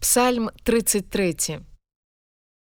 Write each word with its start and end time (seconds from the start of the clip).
Псальм 0.00 0.48
33. 0.64 1.60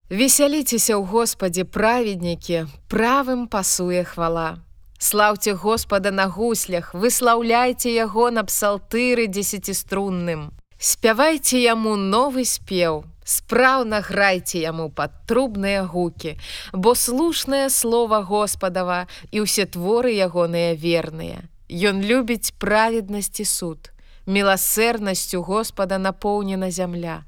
Весяліцеся 0.09 0.97
ў 0.97 1.05
Господе 1.05 1.69
праведнікі, 1.69 2.65
правым 2.89 3.45
пасуе 3.53 4.01
хвала. 4.09 4.65
Слаўце 4.97 5.53
Господа 5.53 6.09
на 6.09 6.25
гуслях, 6.33 6.95
выслаўляйце 6.97 7.93
яго 7.93 8.31
на 8.33 8.49
псалтыры 8.49 9.29
дзесяціструнным. 9.29 10.57
Спявайце 10.81 11.61
яму 11.61 12.01
новы 12.01 12.49
спеў, 12.49 13.05
спраўна 13.29 14.01
грайце 14.01 14.65
яму 14.65 14.89
пад 14.89 15.13
трубныя 15.29 15.85
гукі, 15.85 16.41
бо 16.73 16.97
слушнае 16.97 17.69
слово 17.69 18.25
Господава 18.25 19.05
і 19.37 19.45
ўсе 19.45 19.69
творы 19.69 20.17
ягоныя 20.17 20.73
верныя. 20.73 21.45
Ён 21.69 22.01
любіць 22.01 22.57
праведнасці 22.57 23.45
суд 23.45 23.93
міласэрнасцю 24.29 25.43
Господа 25.43 25.99
напоўнена 25.99 26.71
зямля. 26.71 27.25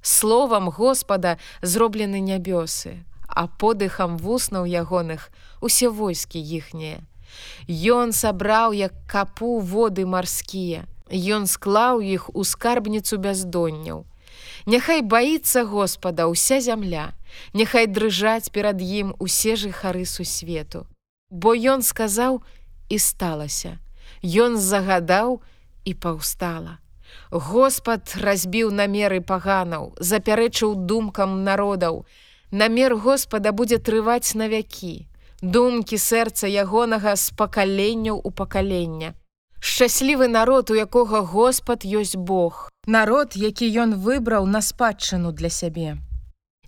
Словам 0.00 0.70
Господа 0.70 1.38
зроблены 1.60 2.24
нябёсы, 2.24 3.04
а 3.28 3.46
подыхам 3.46 4.16
вуснаў 4.16 4.64
ягоных 4.64 5.28
усе 5.60 5.92
войскі 5.92 6.40
іхнія. 6.40 7.04
Ён 7.68 8.16
сабраў 8.16 8.72
як 8.72 8.96
капу 9.06 9.60
воды 9.60 10.06
марскія. 10.06 10.88
Ён 11.12 11.46
склаў 11.46 12.00
іх 12.00 12.32
у 12.34 12.44
скарбніцу 12.44 13.16
бяздонняў. 13.16 14.04
Няхай 14.66 15.00
баіцца 15.02 15.64
Господа 15.64 16.28
ўся 16.28 16.60
зямля, 16.60 17.12
Няхай 17.52 17.86
дрыжаць 17.86 18.48
перад 18.52 18.80
ім 18.80 19.14
усе 19.18 19.56
жыхары 19.56 20.04
сусвету. 20.04 20.86
Бо 21.30 21.52
ён 21.52 21.82
сказаў 21.82 22.40
і 22.88 22.96
сталася. 22.98 23.78
Ён 24.22 24.56
загадаў, 24.56 25.40
і 25.88 25.94
паўстала. 25.94 26.78
Господ 27.30 28.14
разбіў 28.20 28.70
намеры 28.70 29.20
паганаў, 29.20 29.92
запярэчыў 30.00 30.74
думкам 30.90 31.44
народаў. 31.44 32.04
Намер 32.50 32.96
Господа 32.96 33.52
будзе 33.52 33.78
трываць 33.78 34.34
на 34.34 34.48
вякі. 34.48 35.06
Думкі 35.42 35.96
сэрца 35.96 36.48
ягонага 36.48 37.14
з 37.16 37.30
пакаленняў 37.36 38.20
у 38.24 38.30
пакалення. 38.30 39.14
Шчаслівы 39.60 40.28
народ, 40.28 40.70
у 40.70 40.74
якога 40.74 41.20
Господ 41.20 41.84
ёсць 41.84 42.16
Бог. 42.16 42.68
Народ, 42.86 43.36
які 43.36 43.68
ён 43.84 43.94
выбраў 43.94 44.46
на 44.46 44.62
спадчыну 44.62 45.32
для 45.32 45.50
сябе. 45.50 45.98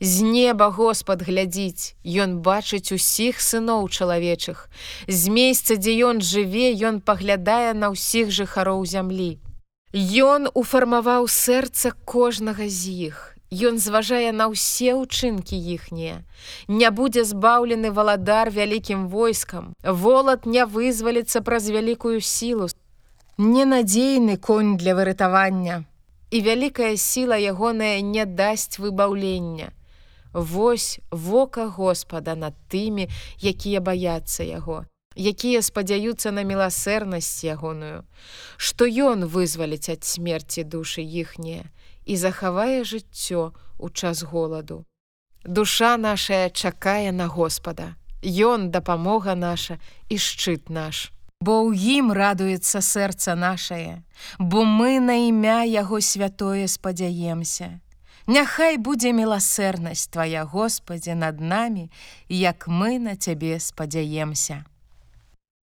З 0.01 0.23
неба 0.23 0.69
Господ 0.69 1.23
глядзіць, 1.23 1.93
Ён 2.05 2.41
бачыць 2.41 2.89
усіх 2.89 3.41
сыноў 3.45 3.93
чалавечых. 3.93 4.71
З 5.05 5.29
месяца, 5.29 5.77
дзе 5.77 5.93
ён 6.09 6.25
жыве, 6.25 6.73
ён 6.73 7.05
паглядае 7.05 7.77
на 7.77 7.93
ўсіх 7.93 8.33
жыхароў 8.33 8.89
зямлі. 8.89 9.37
Ён 9.93 10.49
уфармаваў 10.55 11.29
сэрца 11.29 11.93
кожнага 12.09 12.65
з 12.65 13.13
іх. 13.13 13.37
Ён 13.53 13.77
зважае 13.77 14.33
на 14.33 14.49
ўсе 14.49 14.97
ўчынкі 14.97 15.59
іхнія. 15.59 16.25
Не 16.65 16.89
будзе 16.89 17.27
збаўлены 17.29 17.91
валадар 17.93 18.49
вялікім 18.49 19.05
войскам. 19.13 19.77
Волат 19.85 20.47
не 20.47 20.65
вызваліцца 20.65 21.45
праз 21.45 21.69
вялікую 21.69 22.25
сілу. 22.25 22.73
Ненадзейны 23.37 24.41
конь 24.41 24.81
для 24.81 24.97
выратавання. 24.97 25.85
І 26.31 26.41
вялікая 26.41 26.97
сіла 26.97 27.37
ягоная 27.37 28.01
не 28.01 28.25
дасць 28.25 28.81
выбаўлення. 28.81 29.77
Вось 30.33 31.01
вока 31.11 31.67
Господа 31.67 32.35
над 32.35 32.55
тымі, 32.69 33.09
якія 33.43 33.81
баяцца 33.81 34.47
яго, 34.47 34.87
якія 35.17 35.63
спадзяюцца 35.63 36.31
на 36.31 36.47
міласэрнасць 36.47 37.43
ягоную, 37.45 38.07
што 38.57 38.87
ён 38.87 39.27
вызваліць 39.27 39.91
ад 39.91 40.05
смерці 40.05 40.63
душы 40.65 41.03
іхнія 41.03 41.67
і 42.07 42.17
захавае 42.17 42.85
жыццё 42.85 43.51
у 43.79 43.91
час 43.91 44.23
голаду. 44.23 44.85
Душа 45.45 45.97
нашая 45.97 46.51
чакае 46.51 47.13
на 47.13 47.27
Господа. 47.27 47.97
Ён 48.23 48.71
дапамога 48.71 49.35
наша 49.35 49.79
і 50.09 50.19
шчыт 50.19 50.69
наш. 50.69 51.11
Бо 51.41 51.65
ў 51.65 51.73
ім 51.73 52.13
радуецца 52.13 52.85
сэрца 52.85 53.33
нашае, 53.33 54.05
бо 54.37 54.69
мы 54.69 55.01
на 55.01 55.17
імя 55.25 55.65
яго 55.65 56.05
святое 56.05 56.69
спадзяемся. 56.69 57.81
Няхай 58.27 58.77
будзе 58.77 59.13
міласэрнасць 59.13 60.09
твоя 60.13 60.45
Господі 60.45 61.15
над 61.15 61.41
намі, 61.41 61.91
як 62.29 62.69
мы 62.69 62.99
на 62.99 63.17
цябе 63.17 63.61
спадзяемся. 63.61 64.65